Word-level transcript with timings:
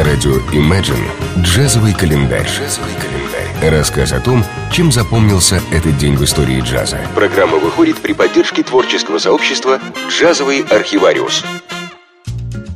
На 0.00 0.06
радио 0.06 0.36
Imagine 0.54 1.04
«Джазовый 1.42 1.92
календарь». 1.92 2.46
«Джазовый 2.46 2.94
календарь». 2.94 3.70
Рассказ 3.70 4.14
о 4.14 4.20
том, 4.20 4.42
чем 4.72 4.90
запомнился 4.90 5.60
этот 5.70 5.98
день 5.98 6.16
в 6.16 6.24
истории 6.24 6.62
джаза. 6.62 6.96
Программа 7.14 7.58
выходит 7.58 7.98
при 7.98 8.14
поддержке 8.14 8.62
творческого 8.62 9.18
сообщества 9.18 9.78
«Джазовый 10.08 10.62
архивариус». 10.62 11.44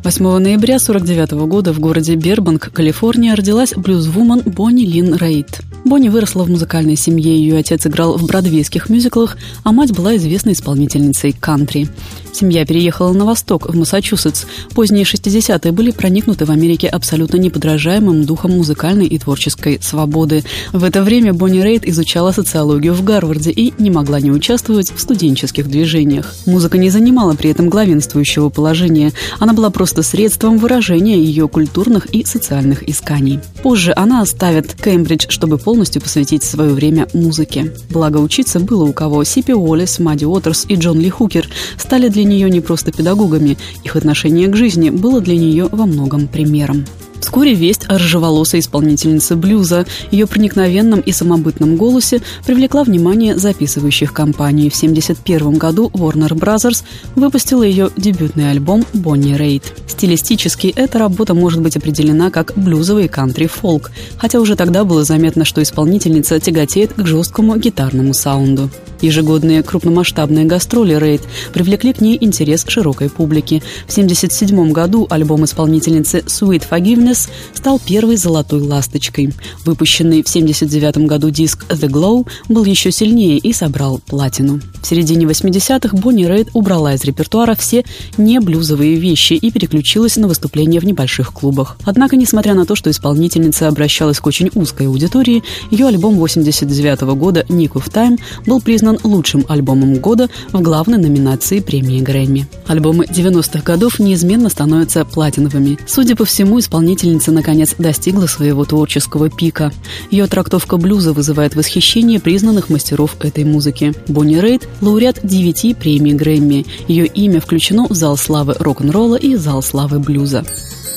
8 0.03 0.23
ноября 0.37 0.77
1949 0.77 1.49
года 1.49 1.73
в 1.73 1.81
городе 1.81 2.15
Бербанк, 2.15 2.71
Калифорния, 2.71 3.35
родилась 3.35 3.73
блюзвумен 3.73 4.41
Бонни 4.41 4.85
Лин 4.85 5.15
Рейд. 5.15 5.63
Бонни 5.85 6.09
выросла 6.09 6.45
в 6.45 6.51
музыкальной 6.51 6.97
семье, 6.97 7.39
ее 7.39 7.59
отец 7.59 7.87
играл 7.87 8.17
в 8.17 8.27
бродвейских 8.27 8.89
мюзиклах, 8.89 9.37
а 9.65 9.73
мать 9.73 9.93
была 9.93 10.17
известной 10.17 10.55
исполнительницей 10.55 11.33
кантри. 11.33 11.89
Семья 12.33 12.67
переехала 12.67 13.13
на 13.13 13.25
восток, 13.25 13.69
в 13.69 13.77
Массачусетс. 13.77 14.45
Поздние 14.75 15.05
60-е 15.05 15.71
были 15.71 15.93
проникнуты 15.93 16.47
в 16.47 16.51
Америке 16.51 16.89
абсолютно 16.89 17.37
неподражаемым 17.37 18.25
духом 18.25 18.53
музыкальной 18.57 19.07
и 19.07 19.19
творческой 19.19 19.79
свободы. 19.81 20.43
В 20.73 20.83
это 20.83 21.03
время 21.03 21.33
Бонни 21.33 21.61
Рейд 21.61 21.87
изучала 21.87 22.33
социологию 22.33 22.95
в 22.95 23.05
Гарварде 23.05 23.53
и 23.53 23.73
не 23.79 23.91
могла 23.91 24.21
не 24.21 24.33
участвовать 24.33 24.91
в 24.91 24.99
студенческих 24.99 25.69
движениях. 25.69 26.35
Музыка 26.45 26.77
не 26.77 26.91
занимала 26.91 27.35
при 27.35 27.51
этом 27.51 27.69
главенствующего 27.69 28.49
положения. 28.49 29.13
Она 29.39 29.53
была 29.53 29.71
просто 29.71 30.03
средством 30.03 30.59
выражения 30.59 31.19
ее 31.19 31.47
культурных 31.47 32.07
и 32.07 32.25
социальных 32.25 32.89
исканий. 32.89 33.39
Позже 33.63 33.93
она 33.95 34.23
оставит 34.23 34.75
Кембридж, 34.75 35.27
чтобы 35.29 35.57
полностью 35.57 35.74
посвятить 36.01 36.43
свое 36.43 36.71
время 36.71 37.09
музыке. 37.13 37.73
Благо 37.91 38.19
учиться 38.19 38.61
было 38.61 38.85
у 38.85 38.93
кого 38.93 39.25
Сипи 39.25 39.53
Уоллес, 39.53 39.99
Мадди 39.99 40.25
Уотерс 40.25 40.67
и 40.69 40.77
Джон 40.77 41.01
Ли 41.01 41.11
Хукер 41.11 41.49
стали 41.77 42.09
для 42.09 42.25
нее 42.25 42.51
не 42.51 42.61
просто 42.61 42.93
педагогами, 42.93 43.59
их 43.83 43.97
отношение 43.97 44.49
к 44.49 44.57
жизни 44.57 44.91
было 44.91 45.21
для 45.21 45.37
нее 45.37 45.69
во 45.71 45.87
многом 45.87 46.29
примером. 46.29 46.85
Вскоре 47.25 47.55
весть 47.55 47.87
о 47.89 47.97
рыжеволосой 47.97 48.61
исполнительнице 48.61 49.35
блюза, 49.35 49.87
ее 50.11 50.27
проникновенном 50.27 51.01
и 51.01 51.11
самобытном 51.11 51.77
голосе 51.77 52.21
привлекла 52.45 52.85
внимание 52.85 53.39
записывающих 53.39 54.13
компаний. 54.13 54.69
В 54.69 54.77
1971 54.77 55.57
году 55.57 55.91
Warner 55.95 56.33
Brothers 56.33 56.85
выпустила 57.17 57.63
ее 57.63 57.89
дебютный 57.97 58.51
альбом 58.51 58.85
«Бонни 58.93 59.37
Рейд». 59.37 59.63
Стилистически 59.87 60.67
эта 60.77 60.99
работа 60.99 61.33
может 61.33 61.63
быть 61.63 61.79
определена 61.79 62.31
как 62.31 62.53
блюзовый 62.57 63.09
кантри-фолк, 63.09 63.91
хотя 64.19 64.39
уже 64.39 64.55
тогда 64.55 64.85
было 64.85 65.03
заметно, 65.03 65.47
что 65.47 65.63
исполнительница 65.63 66.39
тяготеет 66.39 66.93
к 66.93 67.07
жесткому 67.07 67.57
гитарному 67.57 68.13
саунду. 68.13 68.69
Ежегодные 69.01 69.63
крупномасштабные 69.63 70.47
гастроли 70.47 70.95
Рейд 70.95 71.21
привлекли 71.53 71.93
к 71.93 72.01
ней 72.01 72.17
интерес 72.19 72.65
широкой 72.67 73.11
публики. 73.11 73.63
В 73.87 73.93
1977 73.93 74.73
году 74.73 75.07
альбом 75.11 75.45
исполнительницы 75.45 76.21
Sweet 76.21 76.65
Forgiveness 76.71 77.24
стал 77.55 77.79
первой 77.79 78.17
золотой 78.17 78.61
ласточкой. 78.61 79.35
Выпущенный 79.65 80.23
в 80.23 80.29
1979 80.29 81.09
году 81.09 81.31
диск 81.31 81.65
The 81.69 81.89
Glow 81.89 82.27
был 82.49 82.65
еще 82.65 82.91
сильнее 82.91 83.39
и 83.39 83.53
собрал 83.53 83.99
платину. 83.99 84.61
В 84.83 84.87
середине 84.87 85.27
80-х 85.27 85.97
Бонни 85.97 86.27
Рейд 86.27 86.49
убрала 86.53 86.95
из 86.95 87.05
репертуара 87.05 87.55
все 87.55 87.85
не 88.19 88.39
блюзовые 88.41 88.97
вещи 88.97 89.35
и 89.35 89.51
переключилась 89.51 90.17
на 90.17 90.29
выступления 90.29 90.81
в 90.81 90.85
небольших 90.85 91.33
клубах. 91.33 91.79
Однако, 91.85 92.17
несмотря 92.17 92.55
на 92.55 92.67
то, 92.67 92.75
что 92.75 92.91
исполнительница 92.91 93.69
обращалась 93.69 94.21
к 94.21 94.27
очень 94.27 94.51
узкой 94.55 94.89
аудитории, 94.89 95.43
ее 95.71 95.87
альбом 95.87 96.17
89 96.17 97.01
года 97.17 97.45
«Nick 97.49 97.73
of 97.73 97.91
Time» 97.91 98.21
был 98.47 98.61
признан 98.61 98.99
лучшим 99.03 99.45
альбомом 99.49 99.97
года 99.97 100.29
в 100.53 100.61
главной 100.61 100.99
номинации 100.99 101.61
премии 101.61 102.01
Грэмми. 102.01 102.47
Альбомы 102.67 103.07
90-х 103.07 103.63
годов 103.63 103.99
неизменно 103.99 104.49
становятся 104.49 105.05
платиновыми. 105.05 105.79
Судя 105.87 106.17
по 106.17 106.25
всему, 106.25 106.59
исполнительница 107.05 107.33
наконец 107.33 107.75
достигла 107.79 108.27
своего 108.27 108.65
творческого 108.65 109.29
пика. 109.29 109.73
Ее 110.11 110.27
трактовка 110.27 110.77
блюза 110.77 111.13
вызывает 111.13 111.55
восхищение 111.55 112.19
признанных 112.19 112.71
мастеров 112.71 113.17
этой 113.21 113.45
музыки. 113.45 113.93
Бонни 114.09 114.37
Рейд– 114.37 114.69
лауреат 114.81 115.21
9 115.23 115.77
премий 115.77 116.15
Грэмми. 116.15 116.67
Ее 116.89 117.07
имя 117.07 117.41
включено 117.41 117.87
в 117.89 117.95
зал 117.95 118.17
славы 118.17 118.55
рок-н-ролла 118.59 119.17
и 119.17 119.37
зал 119.37 119.63
славы 119.63 119.99
блюза. 119.99 120.45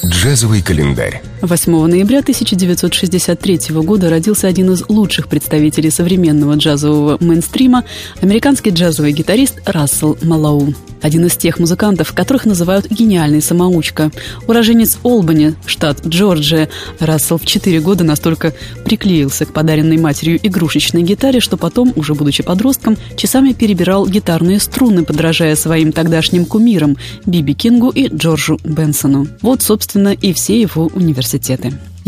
Джазовый 0.05 0.61
календарь. 0.61 1.21
8 1.41 1.85
ноября 1.85 2.19
1963 2.19 3.59
года 3.83 4.09
родился 4.09 4.47
один 4.47 4.71
из 4.71 4.83
лучших 4.89 5.27
представителей 5.27 5.91
современного 5.91 6.55
джазового 6.55 7.17
мейнстрима– 7.23 7.83
американский 8.21 8.71
джазовый 8.71 9.11
гитарист 9.11 9.61
Рассел 9.65 10.17
Малоу. 10.23 10.73
Один 10.99 11.27
из 11.27 11.37
тех 11.37 11.59
музыкантов, 11.59 12.11
которых 12.13 12.45
называют 12.45 12.89
гениальный 12.89 13.41
самоучка. 13.41 14.11
Уроженец 14.47 14.97
Олбани, 15.03 15.53
штат 15.67 16.03
Джорджия, 16.03 16.69
Рассел 16.99 17.37
в 17.37 17.45
4 17.45 17.79
года 17.81 18.03
настолько 18.03 18.55
приклеился 18.83 19.45
к 19.45 19.53
подаренной 19.53 19.97
матерью 19.97 20.39
игрушечной 20.41 21.03
гитаре, 21.03 21.39
что 21.39 21.55
потом, 21.55 21.93
уже 21.95 22.15
будучи 22.15 22.41
подростком, 22.41 22.97
часами 23.15 23.53
перебирал 23.53 24.07
гитарные 24.07 24.59
струны, 24.59 25.03
подражая 25.03 25.55
своим 25.55 25.91
тогдашним 25.91 26.45
кумирам 26.45 26.97
Биби 27.27 27.53
Кингу 27.53 27.89
и 27.89 28.07
Джорджу 28.07 28.59
Бенсону. 28.63 29.27
Вот, 29.43 29.61
собственно, 29.61 30.09
и 30.09 30.33
все 30.33 30.59
его 30.59 30.87
университеты. 30.95 31.26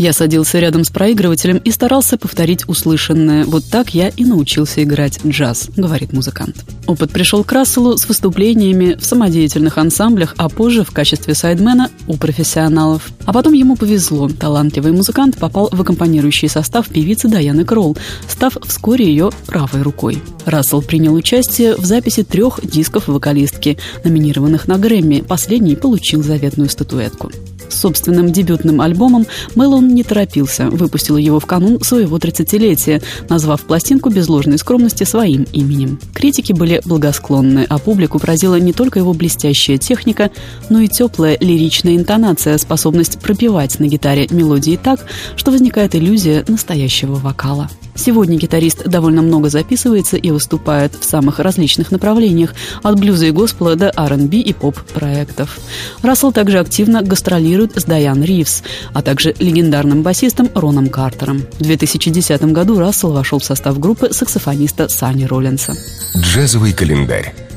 Я 0.00 0.14
садился 0.14 0.58
рядом 0.60 0.84
с 0.84 0.88
проигрывателем 0.88 1.58
и 1.58 1.70
старался 1.70 2.16
повторить 2.16 2.66
услышанное. 2.66 3.44
Вот 3.44 3.66
так 3.66 3.92
я 3.92 4.08
и 4.08 4.24
научился 4.24 4.82
играть 4.82 5.20
джаз, 5.26 5.68
говорит 5.76 6.14
музыкант. 6.14 6.64
Опыт 6.86 7.10
пришел 7.10 7.44
к 7.44 7.52
Расселу 7.52 7.98
с 7.98 8.08
выступлениями 8.08 8.96
в 8.98 9.04
самодеятельных 9.04 9.76
ансамблях, 9.76 10.34
а 10.38 10.48
позже 10.48 10.84
в 10.84 10.90
качестве 10.90 11.34
сайдмена 11.34 11.90
у 12.06 12.16
профессионалов. 12.16 13.10
А 13.26 13.34
потом 13.34 13.52
ему 13.52 13.76
повезло. 13.76 14.30
Талантливый 14.30 14.92
музыкант 14.92 15.36
попал 15.36 15.68
в 15.70 15.78
аккомпанирующий 15.78 16.48
состав 16.48 16.88
певицы 16.88 17.28
Даяны 17.28 17.66
Кролл, 17.66 17.98
став 18.26 18.56
вскоре 18.66 19.04
ее 19.04 19.30
правой 19.44 19.82
рукой. 19.82 20.22
Рассел 20.46 20.80
принял 20.80 21.12
участие 21.12 21.76
в 21.76 21.84
записи 21.84 22.22
трех 22.22 22.60
дисков 22.66 23.08
вокалистки, 23.08 23.76
номинированных 24.02 24.66
на 24.66 24.78
Грэмми. 24.78 25.20
Последний 25.20 25.76
получил 25.76 26.22
заветную 26.22 26.70
статуэтку. 26.70 27.30
С 27.70 27.80
собственным 27.80 28.32
дебютным 28.32 28.80
альбомом 28.80 29.26
Мэллоун 29.54 29.88
не 29.94 30.02
торопился, 30.02 30.68
выпустил 30.68 31.16
его 31.16 31.38
в 31.38 31.46
канун 31.46 31.80
своего 31.82 32.18
30-летия, 32.18 33.02
назвав 33.28 33.62
пластинку 33.62 34.10
без 34.10 34.28
ложной 34.28 34.58
скромности 34.58 35.04
своим 35.04 35.44
именем. 35.52 35.98
Критики 36.12 36.52
были 36.52 36.82
благосклонны, 36.84 37.64
а 37.68 37.78
публику 37.78 38.18
поразила 38.18 38.58
не 38.58 38.72
только 38.72 38.98
его 38.98 39.14
блестящая 39.14 39.78
техника, 39.78 40.30
но 40.68 40.80
и 40.80 40.88
теплая 40.88 41.38
лиричная 41.40 41.96
интонация, 41.96 42.58
способность 42.58 43.20
пропевать 43.20 43.78
на 43.78 43.86
гитаре 43.86 44.26
мелодии 44.30 44.78
так, 44.82 45.06
что 45.36 45.52
возникает 45.52 45.94
иллюзия 45.94 46.44
настоящего 46.48 47.14
вокала. 47.14 47.70
Сегодня 47.94 48.38
гитарист 48.38 48.84
довольно 48.86 49.20
много 49.20 49.50
записывается 49.50 50.16
и 50.16 50.30
выступает 50.30 50.94
в 50.98 51.04
самых 51.04 51.38
различных 51.38 51.90
направлениях, 51.90 52.54
от 52.82 52.98
блюза 52.98 53.26
и 53.26 53.30
госпела 53.30 53.76
до 53.76 53.92
R&B 53.94 54.38
и 54.38 54.54
поп-проектов. 54.54 55.58
Рассел 56.00 56.32
также 56.32 56.60
активно 56.60 57.02
гастролирует 57.02 57.59
с 57.74 57.84
Дайан 57.84 58.22
Ривз, 58.22 58.62
а 58.92 59.02
также 59.02 59.34
легендарным 59.38 60.02
басистом 60.02 60.48
Роном 60.54 60.88
Картером. 60.88 61.42
В 61.58 61.62
2010 61.62 62.42
году 62.52 62.78
Рассел 62.78 63.12
вошел 63.12 63.38
в 63.38 63.44
состав 63.44 63.78
группы 63.78 64.12
саксофониста 64.12 64.88
Санни 64.88 65.24
Роллинса. 65.24 65.74
Джазовый 66.16 66.72
календарь. 66.72 67.49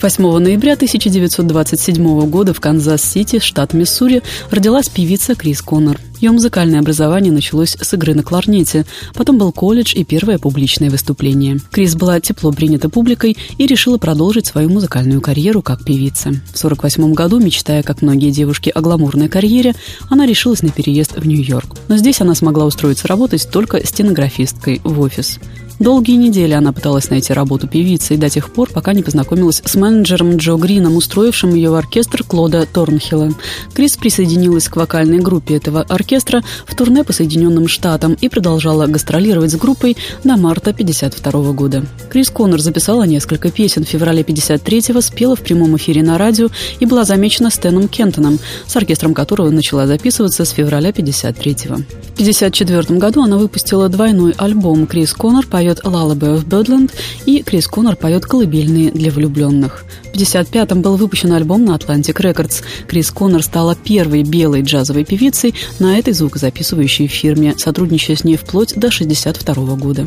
8 0.00 0.38
ноября 0.38 0.74
1927 0.74 2.28
года 2.28 2.52
в 2.52 2.60
Канзас-Сити, 2.60 3.38
штат 3.38 3.72
Миссури, 3.72 4.22
родилась 4.50 4.90
певица 4.90 5.34
Крис 5.34 5.62
Коннор. 5.62 5.98
Ее 6.20 6.32
музыкальное 6.32 6.80
образование 6.80 7.32
началось 7.32 7.76
с 7.80 7.94
игры 7.94 8.14
на 8.14 8.22
кларнете, 8.22 8.84
потом 9.14 9.38
был 9.38 9.52
колледж 9.52 9.94
и 9.94 10.04
первое 10.04 10.38
публичное 10.38 10.90
выступление. 10.90 11.60
Крис 11.70 11.94
была 11.94 12.20
тепло 12.20 12.52
принята 12.52 12.90
публикой 12.90 13.38
и 13.56 13.66
решила 13.66 13.96
продолжить 13.96 14.46
свою 14.46 14.68
музыкальную 14.68 15.22
карьеру 15.22 15.62
как 15.62 15.84
певица. 15.84 16.28
В 16.28 16.56
1948 16.56 17.14
году, 17.14 17.38
мечтая, 17.40 17.82
как 17.82 18.02
многие 18.02 18.30
девушки, 18.30 18.70
о 18.74 18.82
гламурной 18.82 19.28
карьере, 19.28 19.74
она 20.10 20.26
решилась 20.26 20.62
на 20.62 20.70
переезд 20.70 21.16
в 21.16 21.26
Нью-Йорк. 21.26 21.74
Но 21.88 21.96
здесь 21.96 22.20
она 22.20 22.34
смогла 22.34 22.66
устроиться 22.66 23.08
работать 23.08 23.48
только 23.50 23.84
стенографисткой 23.86 24.82
в 24.84 25.00
офис. 25.00 25.38
Долгие 25.78 26.16
недели 26.16 26.54
она 26.54 26.72
пыталась 26.72 27.10
найти 27.10 27.34
работу 27.34 27.68
певицы 27.68 28.16
до 28.16 28.30
тех 28.30 28.50
пор, 28.50 28.70
пока 28.72 28.94
не 28.94 29.02
познакомилась 29.02 29.60
с 29.62 29.74
менеджером 29.74 30.36
Джо 30.36 30.56
Грином, 30.56 30.96
устроившим 30.96 31.54
ее 31.54 31.68
в 31.68 31.74
оркестр 31.74 32.24
Клода 32.24 32.66
Торнхилла. 32.66 33.32
Крис 33.74 33.98
присоединилась 33.98 34.68
к 34.68 34.76
вокальной 34.76 35.18
группе 35.18 35.56
этого 35.56 35.82
оркестра 35.82 36.42
в 36.66 36.74
турне 36.74 37.04
по 37.04 37.12
Соединенным 37.12 37.68
Штатам 37.68 38.16
и 38.18 38.30
продолжала 38.30 38.86
гастролировать 38.86 39.52
с 39.52 39.56
группой 39.56 39.98
до 40.24 40.38
марта 40.38 40.70
1952 40.70 41.52
года. 41.52 41.84
Крис 42.08 42.30
Коннор 42.30 42.60
записала 42.60 43.02
несколько 43.02 43.50
песен 43.50 43.84
в 43.84 43.88
феврале 43.88 44.22
1953-го, 44.22 45.02
спела 45.02 45.36
в 45.36 45.42
прямом 45.42 45.76
эфире 45.76 46.02
на 46.02 46.16
радио 46.16 46.48
и 46.80 46.86
была 46.86 47.04
замечена 47.04 47.50
Стэном 47.50 47.88
Кентоном, 47.88 48.38
с 48.66 48.74
оркестром 48.76 49.12
которого 49.12 49.50
начала 49.50 49.86
записываться 49.86 50.46
с 50.46 50.50
февраля 50.50 50.88
1953-го. 50.88 51.76
В 52.16 52.18
1954 52.18 52.98
году 52.98 53.22
она 53.22 53.36
выпустила 53.36 53.90
двойной 53.90 54.32
альбом 54.38 54.86
«Крис 54.86 55.12
Коннор 55.12 55.46
поет 55.46 55.65
поет 55.66 55.80
«Lullaby 55.84 56.36
of 56.36 56.44
Birdland», 56.44 56.92
и 57.24 57.42
Крис 57.42 57.66
Коннор 57.66 57.96
поет 57.96 58.24
«Колыбельные 58.24 58.92
для 58.92 59.10
влюбленных». 59.10 59.84
В 60.12 60.16
1955-м 60.16 60.80
был 60.80 60.96
выпущен 60.96 61.32
альбом 61.32 61.64
на 61.64 61.76
Atlantic 61.76 62.14
Records. 62.14 62.62
Крис 62.86 63.10
Коннор 63.10 63.42
стала 63.42 63.74
первой 63.74 64.22
белой 64.22 64.62
джазовой 64.62 65.04
певицей 65.04 65.54
на 65.80 65.98
этой 65.98 66.12
звукозаписывающей 66.12 67.08
фирме, 67.08 67.54
сотрудничая 67.58 68.16
с 68.16 68.22
ней 68.22 68.36
вплоть 68.36 68.74
до 68.74 68.86
1962 68.86 69.76
года. 69.76 70.06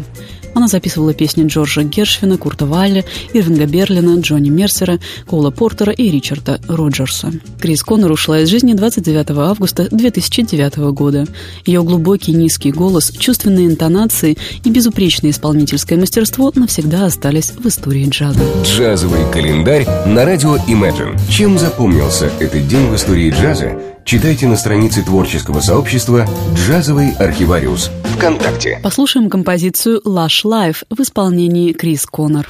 Она 0.53 0.67
записывала 0.67 1.13
песни 1.13 1.45
Джорджа 1.45 1.83
Гершвина, 1.83 2.37
Курта 2.37 2.65
Валля, 2.65 3.05
Ирвинга 3.33 3.65
Берлина, 3.65 4.19
Джонни 4.19 4.49
Мерсера, 4.49 4.99
Кола 5.27 5.51
Портера 5.51 5.93
и 5.93 6.09
Ричарда 6.09 6.59
Роджерса. 6.67 7.31
Крис 7.59 7.83
Коннор 7.83 8.11
ушла 8.11 8.39
из 8.41 8.49
жизни 8.49 8.73
29 8.73 9.31
августа 9.31 9.87
2009 9.91 10.77
года. 10.93 11.25
Ее 11.65 11.83
глубокий 11.83 12.33
низкий 12.33 12.71
голос, 12.71 13.11
чувственные 13.11 13.67
интонации 13.67 14.37
и 14.63 14.69
безупречное 14.69 15.31
исполнительское 15.49 15.97
мастерство 15.97 16.51
навсегда 16.53 17.05
остались 17.05 17.49
в 17.51 17.67
истории 17.67 18.07
джаза. 18.07 18.39
Джазовый 18.61 19.21
календарь 19.31 19.83
на 20.05 20.23
радио 20.23 20.57
Imagine. 20.67 21.19
Чем 21.27 21.57
запомнился 21.57 22.29
этот 22.39 22.67
день 22.67 22.87
в 22.87 22.95
истории 22.95 23.31
джаза? 23.31 23.71
Читайте 24.05 24.45
на 24.45 24.57
странице 24.57 25.03
творческого 25.03 25.59
сообщества 25.59 26.27
«Джазовый 26.53 27.13
архивариус» 27.13 27.89
ВКонтакте. 28.15 28.79
Послушаем 28.83 29.27
композицию 29.27 30.01
«Lush 30.05 30.45
Life» 30.45 30.83
в 30.91 31.01
исполнении 31.01 31.73
Крис 31.73 32.05
Коннор. 32.05 32.47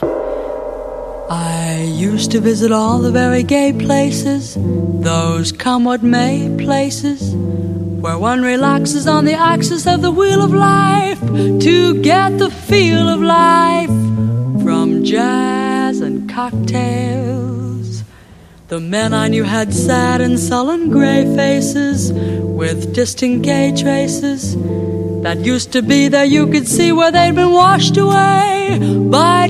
I 1.29 1.83
used 1.83 2.31
to 2.31 2.39
visit 2.39 2.71
all 2.71 2.97
the 2.97 3.11
very 3.11 3.43
gay 3.43 3.71
places, 3.71 4.57
those 4.59 5.51
come 5.51 5.83
what 5.83 6.01
may 6.01 6.51
places, 6.57 7.35
where 7.35 8.17
one 8.17 8.41
relaxes 8.41 9.05
on 9.05 9.25
the 9.25 9.35
axis 9.35 9.85
of 9.85 10.01
the 10.01 10.09
wheel 10.09 10.41
of 10.41 10.51
life 10.51 11.19
to 11.19 12.01
get 12.01 12.39
the 12.39 12.49
feel 12.49 13.07
of 13.07 13.21
life 13.21 13.89
from 14.63 15.03
jazz 15.03 16.01
and 16.01 16.27
cocktails. 16.27 18.03
The 18.69 18.79
men 18.79 19.13
I 19.13 19.27
knew 19.27 19.43
had 19.43 19.71
sad 19.71 20.21
and 20.21 20.39
sullen 20.39 20.89
gray 20.89 21.25
faces 21.35 22.11
with 22.11 22.95
distant 22.95 23.43
gay 23.43 23.71
traces 23.77 24.55
that 25.21 25.37
used 25.45 25.73
to 25.73 25.83
be 25.83 26.07
there. 26.07 26.25
You 26.25 26.47
could 26.47 26.67
see 26.67 26.91
where 26.91 27.11
they'd 27.11 27.35
been 27.35 27.51
washed 27.51 27.97
away 27.97 28.98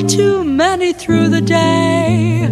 by 0.01 0.07
too 0.07 0.43
many 0.43 0.93
through 0.93 1.29
the 1.29 1.41
day. 1.41 2.47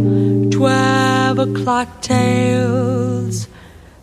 Twelve 0.52 1.40
o'clock 1.40 2.02
tales. 2.02 3.48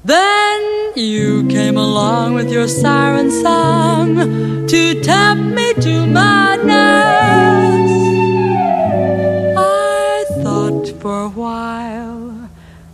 Then 0.05 0.93
you 0.95 1.47
came 1.49 1.77
along 1.77 2.35
with 2.35 2.51
your 2.51 2.69
siren 2.69 3.31
song 3.31 4.17
to 4.67 5.03
tempt 5.03 5.55
me 5.55 5.75
to 5.75 6.07
madness. 6.07 6.71
I 9.57 10.25
thought 10.43 10.89
for 11.01 11.23
a 11.25 11.29
while 11.29 12.51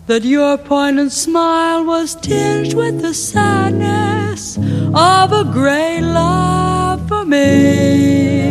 that 0.06 0.24
your 0.24 0.56
poignant 0.58 1.12
smile 1.12 1.84
was 1.84 2.14
tinged 2.14 2.74
with 2.74 3.02
the 3.02 3.14
sadness 3.14 4.56
of 4.94 5.32
a 5.32 5.44
great 5.52 6.00
love 6.00 7.06
for 7.08 7.24
me. 7.24 8.50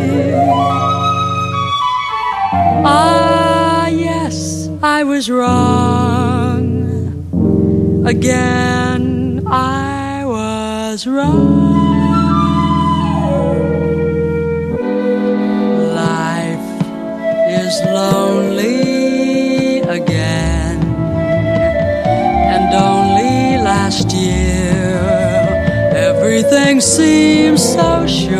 Ah, 2.85 3.87
yes, 3.87 4.69
I 4.81 5.03
was 5.03 5.29
wrong. 5.29 6.59
Again, 8.05 9.43
I 9.45 10.23
was 10.25 11.05
wrong. 11.05 11.69
Life 15.95 16.69
is 17.49 17.81
lonely 17.85 19.79
again 19.81 20.77
and 22.53 22.73
only 22.73 23.57
last 23.63 24.11
year 24.13 24.99
everything 25.95 26.79
seems 26.79 27.61
so 27.73 28.05
sure. 28.07 28.39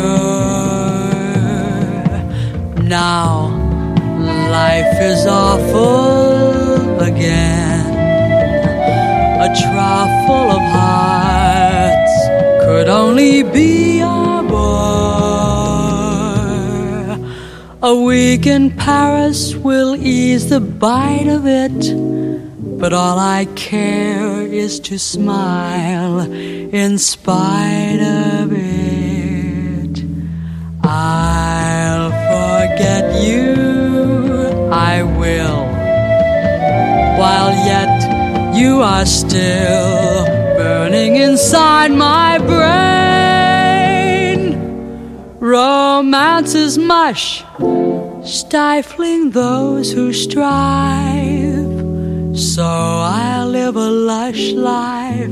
Now 2.82 3.49
life 4.64 4.98
is 5.12 5.22
awful 5.26 7.00
again. 7.10 7.86
A 9.46 9.48
trough 9.60 10.14
full 10.26 10.50
of 10.58 10.64
hearts 10.78 12.16
could 12.64 12.88
only 13.02 13.36
be 13.58 13.70
our 14.02 14.42
bore. 14.52 14.80
A 17.90 17.94
week 18.12 18.44
in 18.56 18.64
Paris 18.88 19.40
will 19.66 19.92
ease 19.96 20.44
the 20.54 20.62
bite 20.86 21.30
of 21.38 21.42
it. 21.64 21.80
But 22.80 22.92
all 23.02 23.18
I 23.38 23.42
care 23.70 24.34
is 24.64 24.72
to 24.88 24.94
smile 24.98 26.16
in 26.82 26.92
spite 27.12 28.02
of 28.16 28.19
are 38.82 39.06
still 39.06 40.24
burning 40.56 41.16
inside 41.16 41.90
my 41.92 42.38
brain. 42.38 42.80
Romance 45.38 46.54
is 46.54 46.78
mush, 46.78 47.44
stifling 48.24 49.30
those 49.30 49.92
who 49.92 50.12
strive. 50.12 51.68
So 52.38 52.64
I'll 52.64 53.48
live 53.48 53.76
a 53.76 53.90
lush 53.90 54.52
life 54.52 55.30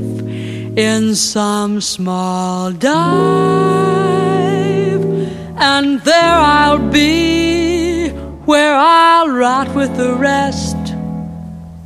in 0.77 1.15
some 1.15 1.81
small 1.81 2.71
dive, 2.71 2.99
and 5.57 5.99
there 6.01 6.35
I'll 6.35 6.89
be 6.91 8.09
where 8.45 8.75
I'll 8.75 9.29
rot 9.29 9.73
with 9.75 9.95
the 9.97 10.13
rest 10.15 10.78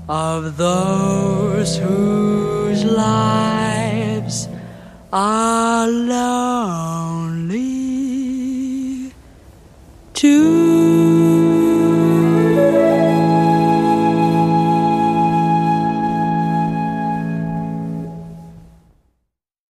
of 0.09 0.57
those 0.57 1.77
whose 1.77 2.83
lives 2.83 4.49
are 5.11 5.87
lonely 5.87 7.53
too. 10.13 10.72